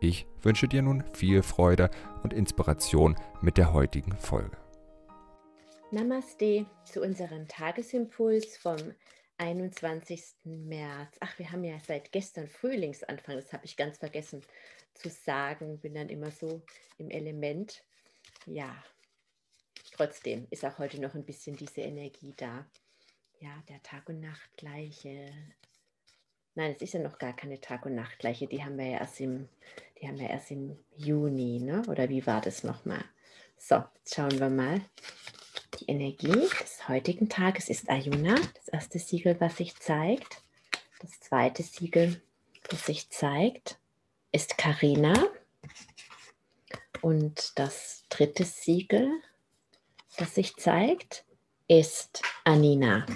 [0.00, 1.90] Ich wünsche dir nun viel Freude
[2.22, 4.56] und Inspiration mit der heutigen Folge.
[5.90, 8.78] Namaste zu unserem Tagesimpuls vom
[9.36, 10.36] 21.
[10.44, 11.16] März.
[11.20, 14.40] Ach, wir haben ja seit gestern Frühlingsanfang, das habe ich ganz vergessen
[14.94, 16.62] zu sagen, bin dann immer so
[16.96, 17.84] im Element.
[18.46, 18.74] Ja,
[19.92, 22.66] trotzdem ist auch heute noch ein bisschen diese Energie da
[23.40, 25.32] ja, der Tag und Nacht gleiche.
[26.54, 28.46] Nein, es ist ja noch gar keine Tag und Nacht gleiche.
[28.46, 29.48] Die haben wir ja erst im,
[30.00, 31.82] die haben wir erst im Juni, ne?
[31.88, 33.04] Oder wie war das nochmal?
[33.56, 34.80] So, jetzt schauen wir mal.
[35.78, 40.42] Die Energie des heutigen Tages ist Ayuna, das erste Siegel, was sich zeigt.
[41.00, 42.20] Das zweite Siegel,
[42.68, 43.78] das sich zeigt,
[44.32, 45.14] ist Karina.
[47.00, 49.10] Und das dritte Siegel,
[50.18, 51.24] das sich zeigt,
[51.68, 53.06] ist Anina.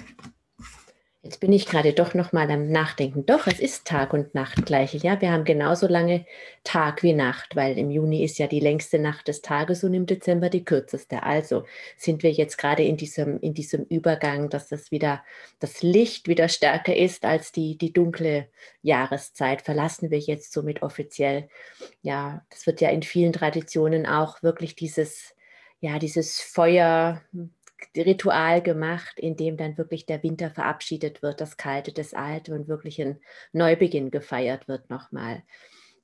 [1.25, 3.25] Jetzt bin ich gerade doch noch mal am Nachdenken.
[3.25, 4.93] Doch, es ist Tag und Nacht gleich.
[4.93, 6.23] Ja, wir haben genauso lange
[6.63, 10.05] Tag wie Nacht, weil im Juni ist ja die längste Nacht des Tages und im
[10.05, 11.23] Dezember die kürzeste.
[11.23, 11.63] Also
[11.97, 15.23] sind wir jetzt gerade in diesem, in diesem Übergang, dass das wieder,
[15.57, 18.47] das Licht wieder stärker ist als die, die dunkle
[18.83, 19.63] Jahreszeit.
[19.63, 21.49] Verlassen wir jetzt somit offiziell.
[22.03, 25.33] Ja, das wird ja in vielen Traditionen auch wirklich dieses,
[25.79, 27.23] ja, dieses Feuer
[27.95, 32.67] Ritual gemacht, in dem dann wirklich der Winter verabschiedet wird, das Kalte, das Alte und
[32.67, 33.19] wirklich ein
[33.53, 35.43] Neubeginn gefeiert wird nochmal.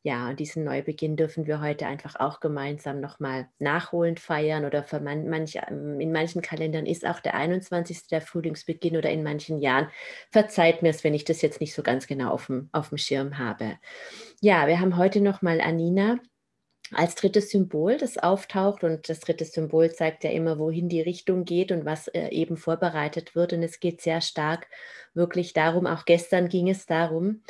[0.03, 4.99] Ja, und diesen Neubeginn dürfen wir heute einfach auch gemeinsam nochmal nachholend feiern oder für
[4.99, 8.07] man, manch, in manchen Kalendern ist auch der 21.
[8.07, 9.89] der Frühlingsbeginn oder in manchen Jahren.
[10.31, 12.97] Verzeiht mir es, wenn ich das jetzt nicht so ganz genau auf dem, auf dem
[12.97, 13.77] Schirm habe.
[14.41, 16.17] Ja, wir haben heute nochmal Anina
[16.93, 18.83] als drittes Symbol, das auftaucht.
[18.83, 22.57] Und das dritte Symbol zeigt ja immer, wohin die Richtung geht und was äh, eben
[22.57, 23.53] vorbereitet wird.
[23.53, 24.67] Und es geht sehr stark
[25.13, 27.43] wirklich darum, auch gestern ging es darum,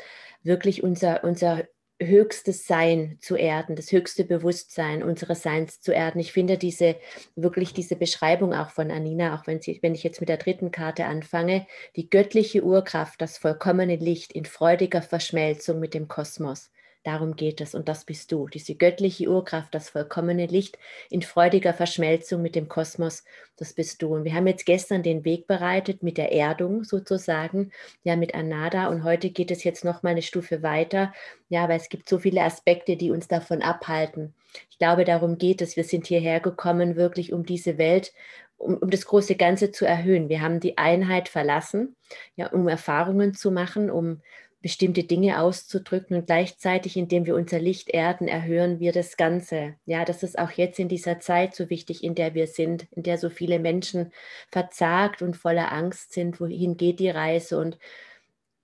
[0.43, 1.63] wirklich unser, unser
[2.01, 6.19] höchstes Sein zu erden, das höchste Bewusstsein unseres Seins zu erden.
[6.19, 6.95] Ich finde diese
[7.35, 10.71] wirklich diese Beschreibung auch von Anina, auch wenn, sie, wenn ich jetzt mit der dritten
[10.71, 16.71] Karte anfange, die göttliche Urkraft, das vollkommene Licht in freudiger Verschmelzung mit dem Kosmos.
[17.03, 20.77] Darum geht es und das bist du, diese göttliche Urkraft, das vollkommene Licht
[21.09, 23.23] in freudiger Verschmelzung mit dem Kosmos,
[23.57, 24.13] das bist du.
[24.13, 27.71] Und wir haben jetzt gestern den Weg bereitet mit der Erdung sozusagen,
[28.03, 31.11] ja mit Anada und heute geht es jetzt noch mal eine Stufe weiter,
[31.49, 34.35] ja, weil es gibt so viele Aspekte, die uns davon abhalten.
[34.69, 35.75] Ich glaube, darum geht es.
[35.75, 38.13] Wir sind hierher gekommen, wirklich um diese Welt
[38.57, 40.29] um, um, das große Ganze zu erhöhen.
[40.29, 41.95] Wir haben die Einheit verlassen,
[42.35, 44.21] ja, um Erfahrungen zu machen, um
[44.61, 49.75] bestimmte Dinge auszudrücken und gleichzeitig, indem wir unser Licht erden, erhöhen wir das Ganze.
[49.85, 53.03] Ja, das ist auch jetzt in dieser Zeit so wichtig, in der wir sind, in
[53.03, 54.11] der so viele Menschen
[54.51, 56.39] verzagt und voller Angst sind.
[56.39, 57.57] Wohin geht die Reise?
[57.57, 57.79] Und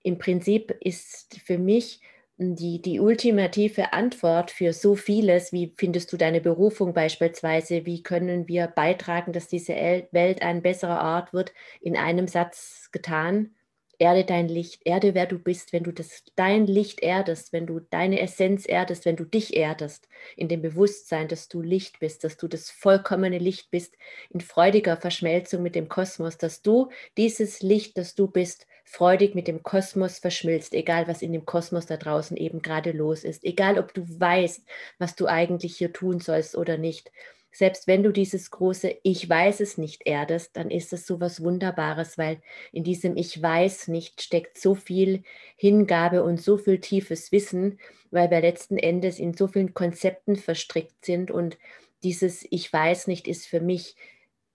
[0.03, 2.00] im Prinzip ist für mich
[2.38, 8.47] die, die ultimative Antwort für so vieles, wie findest du deine Berufung beispielsweise, wie können
[8.47, 9.74] wir beitragen, dass diese
[10.12, 13.56] Welt ein besserer Ort wird, in einem Satz getan
[14.00, 17.80] erde dein Licht, erde wer du bist, wenn du das, dein Licht erdest, wenn du
[17.80, 22.38] deine Essenz erdest, wenn du dich erdest, in dem Bewusstsein, dass du Licht bist, dass
[22.38, 23.96] du das vollkommene Licht bist,
[24.30, 29.47] in freudiger Verschmelzung mit dem Kosmos, dass du dieses Licht, das du bist, freudig mit
[29.47, 33.78] dem Kosmos verschmilzt, egal was in dem Kosmos da draußen eben gerade los ist, egal
[33.80, 34.62] ob du weißt,
[34.97, 37.12] was du eigentlich hier tun sollst oder nicht
[37.57, 41.41] selbst wenn du dieses große Ich weiß es nicht erdest, dann ist es so was
[41.41, 42.40] Wunderbares, weil
[42.72, 45.23] in diesem Ich weiß nicht steckt so viel
[45.56, 47.79] Hingabe und so viel tiefes Wissen,
[48.12, 51.57] weil wir letzten Endes in so vielen Konzepten verstrickt sind und
[52.04, 53.95] dieses Ich weiß nicht ist für mich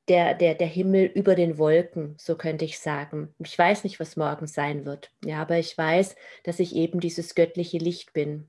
[0.06, 3.34] der, der, der Himmel über den Wolken, so könnte ich sagen.
[3.44, 6.14] Ich weiß nicht, was morgen sein wird, ja, aber ich weiß,
[6.44, 8.48] dass ich eben dieses göttliche Licht bin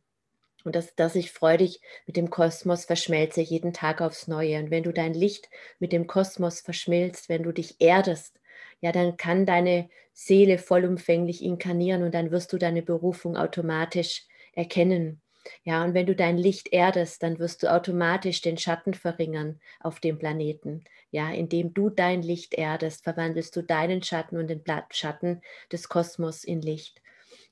[0.64, 4.60] und dass, dass ich freudig mit dem Kosmos verschmelze, jeden Tag aufs Neue.
[4.60, 5.50] Und wenn du dein Licht
[5.80, 8.40] mit dem Kosmos verschmilzt, wenn du dich erdest,
[8.82, 15.22] ja, dann kann deine Seele vollumfänglich inkarnieren und dann wirst du deine Berufung automatisch erkennen.
[15.64, 20.00] Ja, und wenn du dein Licht erdest, dann wirst du automatisch den Schatten verringern auf
[20.00, 20.84] dem Planeten.
[21.12, 26.44] Ja, indem du dein Licht erdest, verwandelst du deinen Schatten und den Schatten des Kosmos
[26.44, 27.03] in Licht.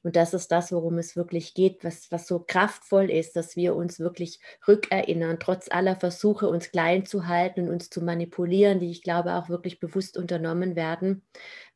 [0.03, 3.75] Und das ist das, worum es wirklich geht, was, was so kraftvoll ist, dass wir
[3.75, 8.91] uns wirklich rückerinnern, trotz aller Versuche, uns klein zu halten und uns zu manipulieren, die
[8.91, 11.23] ich glaube auch wirklich bewusst unternommen werden,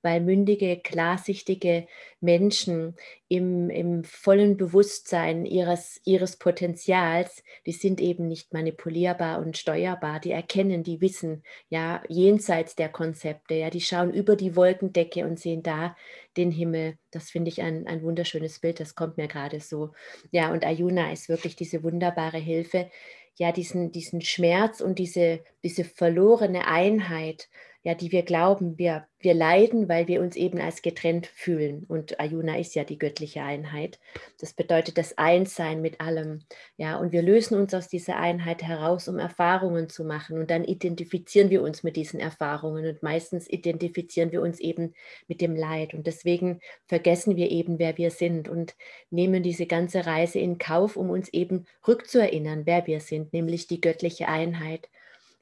[0.06, 1.88] weil mündige, klarsichtige
[2.22, 2.96] Menschen
[3.28, 10.30] im, im vollen Bewusstsein ihres, ihres Potenzials, die sind eben nicht manipulierbar und steuerbar, die
[10.30, 15.64] erkennen, die wissen, ja, jenseits der Konzepte, ja, die schauen über die Wolkendecke und sehen
[15.64, 15.96] da
[16.38, 17.00] den Himmel.
[17.10, 19.90] Das finde ich ein, ein wunderschönes Bild, das kommt mir gerade so.
[20.30, 22.92] Ja, und Ayuna ist wirklich diese wunderbare Hilfe,
[23.38, 27.50] ja, diesen, diesen Schmerz und diese, diese verlorene Einheit
[27.86, 31.86] ja, die wir glauben, wir, wir leiden, weil wir uns eben als getrennt fühlen.
[31.88, 34.00] Und Ayuna ist ja die göttliche Einheit.
[34.40, 36.40] Das bedeutet das Einssein mit allem.
[36.78, 40.40] Ja, und wir lösen uns aus dieser Einheit heraus, um Erfahrungen zu machen.
[40.40, 42.88] Und dann identifizieren wir uns mit diesen Erfahrungen.
[42.88, 44.96] Und meistens identifizieren wir uns eben
[45.28, 45.94] mit dem Leid.
[45.94, 48.76] Und deswegen vergessen wir eben, wer wir sind und
[49.12, 53.80] nehmen diese ganze Reise in Kauf, um uns eben rückzuerinnern, wer wir sind, nämlich die
[53.80, 54.90] göttliche Einheit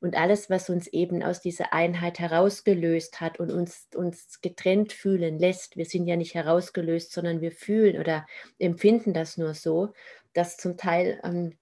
[0.04, 5.40] und alles, was uns eben aus dieser Einheit herausgelöst hat und uns, uns getrennt fühlen
[5.40, 8.28] lässt, wir sind ja nicht herausgelöst, sondern wir fühlen oder
[8.60, 9.94] empfinden das nur so,
[10.34, 11.58] dass zum Teil, ähm,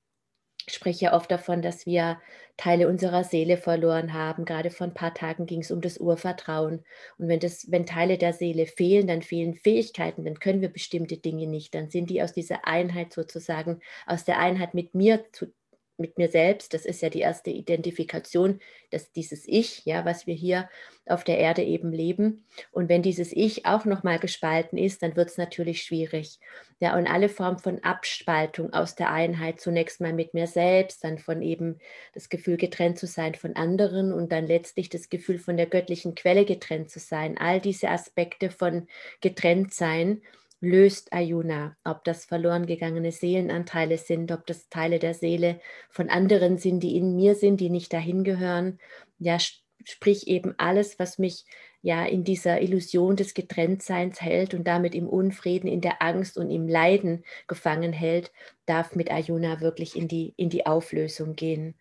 [0.67, 2.19] ich spreche ja oft davon, dass wir
[2.57, 4.45] Teile unserer Seele verloren haben.
[4.45, 6.83] Gerade vor ein paar Tagen ging es um das Urvertrauen.
[7.19, 11.17] Und wenn, das, wenn Teile der Seele fehlen, dann fehlen Fähigkeiten, dann können wir bestimmte
[11.17, 11.75] Dinge nicht.
[11.75, 15.53] Dann sind die aus dieser Einheit sozusagen, aus der Einheit mit mir zu,
[15.97, 16.73] mit mir selbst.
[16.73, 18.59] Das ist ja die erste Identifikation,
[18.89, 20.69] dass dieses Ich, ja, was wir hier
[21.05, 22.45] auf der Erde eben leben.
[22.71, 26.39] Und wenn dieses Ich auch nochmal gespalten ist, dann wird es natürlich schwierig.
[26.79, 31.17] Ja, und alle Formen von Abspaltung aus der Einheit, zunächst mal mit mir selbst, dann
[31.17, 31.79] von eben
[32.13, 36.15] das Gefühl getrennt zu sein von anderen und dann letztlich das Gefühl von der göttlichen
[36.15, 37.37] Quelle getrennt zu sein.
[37.37, 38.87] All diese Aspekte von
[39.21, 40.21] getrennt sein
[40.61, 45.59] löst Ayuna, ob das verloren gegangene Seelenanteile sind, ob das Teile der Seele
[45.89, 48.79] von anderen sind, die in mir sind, die nicht dahin gehören.
[49.17, 49.37] Ja,
[49.83, 51.45] sprich eben alles, was mich
[51.81, 56.51] ja in dieser Illusion des Getrenntseins hält und damit im Unfrieden, in der Angst und
[56.51, 58.31] im Leiden gefangen hält,
[58.67, 61.75] darf mit Ayuna wirklich in die, in die Auflösung gehen.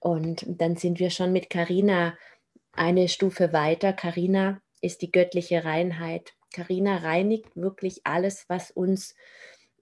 [0.00, 2.18] Und dann sind wir schon mit Karina
[2.72, 3.92] eine Stufe weiter.
[3.92, 6.35] Karina ist die göttliche Reinheit.
[6.52, 9.14] Karina reinigt wirklich alles, was uns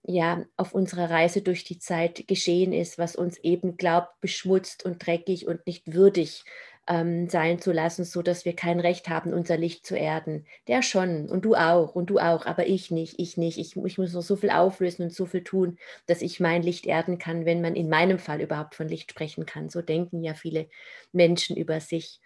[0.06, 5.04] ja auf unserer Reise durch die Zeit geschehen ist, was uns eben glaubt, beschmutzt und
[5.04, 6.44] dreckig und nicht würdig
[6.86, 10.46] ähm, sein zu lassen, so dass wir kein Recht haben, unser Licht zu erden.
[10.68, 13.58] Der schon und du auch und du auch, aber ich nicht, ich nicht.
[13.58, 16.86] Ich, ich muss noch so viel auflösen und so viel tun, dass ich mein Licht
[16.86, 19.70] erden kann, wenn man in meinem Fall überhaupt von Licht sprechen kann.
[19.70, 20.68] So denken ja viele
[21.12, 22.20] Menschen über sich.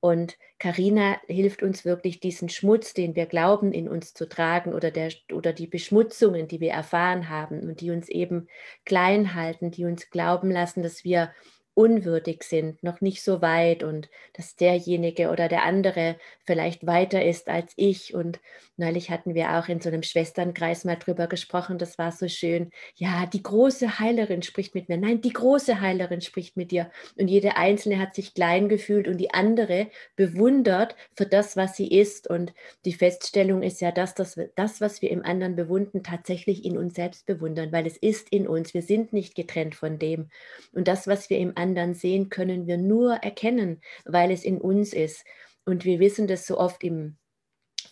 [0.00, 4.90] Und Karina hilft uns wirklich, diesen Schmutz, den wir glauben, in uns zu tragen oder,
[4.90, 8.48] der, oder die Beschmutzungen, die wir erfahren haben und die uns eben
[8.84, 11.32] klein halten, die uns glauben lassen, dass wir
[11.78, 17.48] unwürdig sind, noch nicht so weit und dass derjenige oder der andere vielleicht weiter ist
[17.48, 18.14] als ich.
[18.14, 18.40] Und
[18.76, 22.70] neulich hatten wir auch in so einem Schwesternkreis mal drüber gesprochen, das war so schön.
[22.96, 24.96] Ja, die große Heilerin spricht mit mir.
[24.96, 26.90] Nein, die große Heilerin spricht mit dir.
[27.16, 29.86] Und jede Einzelne hat sich klein gefühlt und die andere
[30.16, 32.28] bewundert für das, was sie ist.
[32.28, 32.54] Und
[32.86, 36.96] die Feststellung ist ja, dass das, das was wir im anderen bewundern, tatsächlich in uns
[36.96, 38.74] selbst bewundern, weil es ist in uns.
[38.74, 40.28] Wir sind nicht getrennt von dem.
[40.72, 44.58] Und das, was wir im anderen anderen sehen, können wir nur erkennen, weil es in
[44.60, 45.24] uns ist.
[45.64, 47.16] Und wir wissen das so oft im,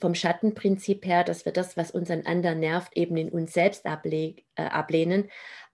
[0.01, 4.37] vom Schattenprinzip her, dass wir das, was unseren anderen nervt, eben in uns selbst able
[4.57, 5.29] äh, ablehnen.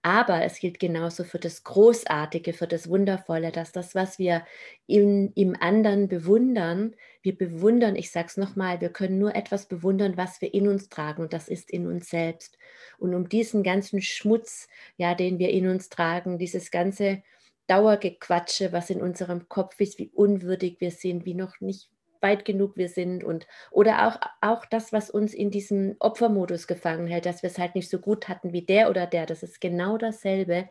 [0.04, 4.44] Aber es gilt genauso für das Großartige, für das Wundervolle, dass das, was wir
[4.88, 10.16] in, im anderen bewundern, wir bewundern, ich sage es nochmal, wir können nur etwas bewundern,
[10.16, 12.58] was wir in uns tragen und das ist in uns selbst.
[12.98, 14.66] Und um diesen ganzen Schmutz,
[14.96, 17.22] ja, den wir in uns tragen, dieses ganze
[17.66, 21.88] Dauergequatsche, was in unserem Kopf ist, wie unwürdig wir sind, wie noch nicht
[22.22, 27.08] weit genug wir sind und oder auch, auch das, was uns in diesem Opfermodus gefangen
[27.08, 29.26] hält, dass wir es halt nicht so gut hatten wie der oder der.
[29.26, 30.68] Das ist genau dasselbe.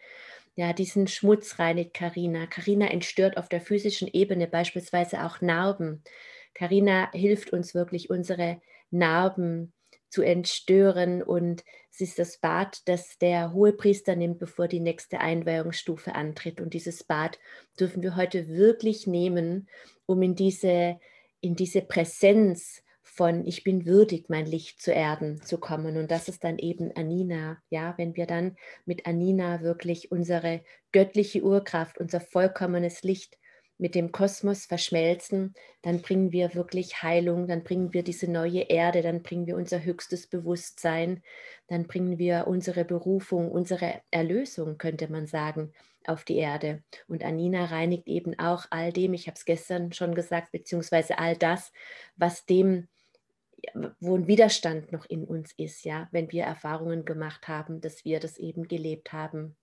[0.56, 2.46] Ja, diesen Schmutz reinigt Karina.
[2.48, 6.04] Karina entstört auf der physischen Ebene beispielsweise auch Narben.
[6.54, 9.74] Karina hilft uns wirklich, unsere Narben
[10.12, 11.24] zu entstören.
[11.24, 16.62] Und es ist das Bad, das der Hohepriester nimmt, bevor die nächste Einweihungsstufe antritt.
[16.62, 17.40] Und dieses Bad
[17.80, 19.68] dürfen wir heute wirklich nehmen,
[20.06, 21.00] um in diese,
[21.40, 25.98] in diese Präsenz von ich bin würdig, mein Licht zu erden zu kommen.
[25.98, 27.62] Und das ist dann eben Anina.
[27.70, 33.38] Ja, wenn wir dann mit Anina wirklich unsere göttliche Urkraft, unser vollkommenes Licht
[33.82, 39.02] mit dem Kosmos verschmelzen, dann bringen wir wirklich Heilung, dann bringen wir diese neue Erde,
[39.02, 41.24] dann bringen wir unser höchstes Bewusstsein,
[41.68, 45.74] dann bringen wir unsere Berufung, unsere Erlösung, könnte man sagen,
[46.06, 46.84] auf die Erde.
[47.08, 51.36] Und Anina reinigt eben auch all dem, ich habe es gestern schon gesagt, beziehungsweise all
[51.36, 51.72] das,
[52.16, 52.88] was dem,
[54.00, 58.20] wo ein Widerstand noch in uns ist, ja, wenn wir Erfahrungen gemacht haben, dass wir
[58.20, 59.56] das eben gelebt haben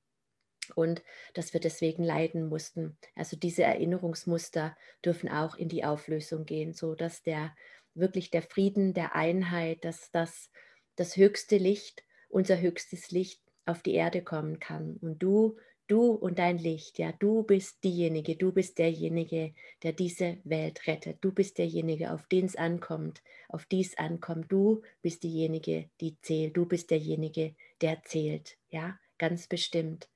[0.74, 1.02] und
[1.34, 2.96] dass wir deswegen leiden mussten.
[3.14, 7.54] Also diese Erinnerungsmuster dürfen auch in die Auflösung gehen, so dass der
[7.94, 10.50] wirklich der Frieden, der Einheit, dass das
[10.96, 14.96] das höchste Licht, unser höchstes Licht auf die Erde kommen kann.
[15.00, 15.56] Und du,
[15.86, 21.18] du und dein Licht, ja, du bist diejenige, du bist derjenige, der diese Welt rettet.
[21.20, 24.50] Du bist derjenige, auf den es ankommt, auf dies ankommt.
[24.50, 26.56] Du bist diejenige, die zählt.
[26.56, 28.56] Du bist derjenige, der zählt.
[28.70, 30.08] Ja, ganz bestimmt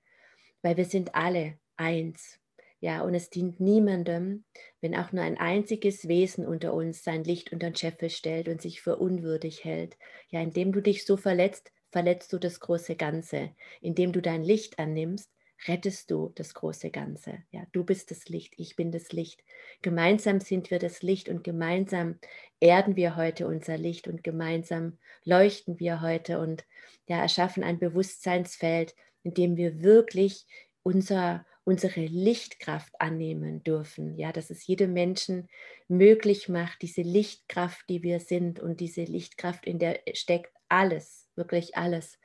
[0.62, 2.38] weil wir sind alle eins.
[2.80, 4.44] Ja, und es dient niemandem,
[4.80, 8.60] wenn auch nur ein einziges Wesen unter uns sein Licht unter den Scheffel stellt und
[8.60, 9.96] sich für unwürdig hält.
[10.30, 13.50] Ja, indem du dich so verletzt, verletzt du das große Ganze.
[13.80, 15.30] Indem du dein Licht annimmst,
[15.68, 17.44] rettest du das große Ganze.
[17.50, 19.44] Ja, du bist das Licht, ich bin das Licht.
[19.82, 22.18] Gemeinsam sind wir das Licht und gemeinsam
[22.60, 26.64] erden wir heute unser Licht und gemeinsam leuchten wir heute und
[27.06, 30.46] ja, erschaffen ein Bewusstseinsfeld, indem wir wirklich
[30.82, 34.16] unser, unsere Lichtkraft annehmen dürfen.
[34.16, 35.48] Ja, dass es jedem Menschen
[35.88, 41.76] möglich macht, diese Lichtkraft, die wir sind und diese Lichtkraft, in der steckt alles, wirklich
[41.76, 42.18] alles.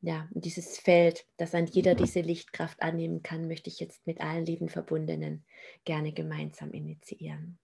[0.00, 4.20] Ja, und dieses Feld, dass ein jeder diese Lichtkraft annehmen kann, möchte ich jetzt mit
[4.20, 5.46] allen lieben Verbundenen
[5.86, 7.58] gerne gemeinsam initiieren.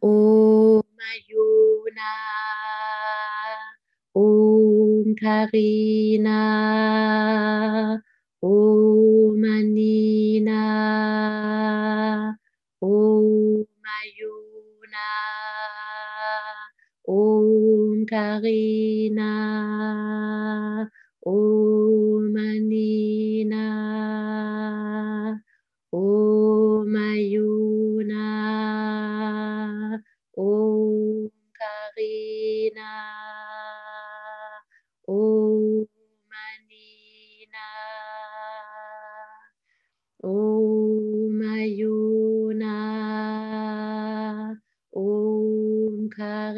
[0.00, 2.02] Om Mayuna
[4.14, 4.51] Om
[5.20, 6.38] Karina,
[8.42, 10.62] Om Anina,
[12.80, 13.66] Om
[13.96, 15.08] Ayuna,
[17.06, 18.91] Om Karina,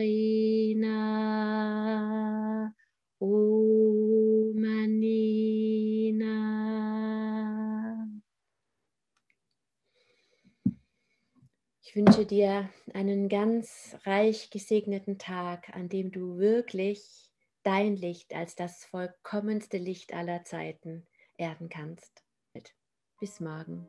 [0.05, 0.93] Karina,
[3.19, 6.29] Om Manina.
[11.83, 17.31] Ich wünsche dir einen ganz reich gesegneten Tag, an dem du wirklich
[17.63, 21.07] dein Licht als das vollkommenste Licht aller Zeiten
[21.39, 22.23] erden kannst.
[23.21, 23.89] Bis morgen.